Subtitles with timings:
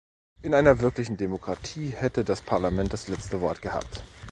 [0.41, 4.03] In einer wirklichen Demokratie hätte das Parlament das letzte Wort gehabt.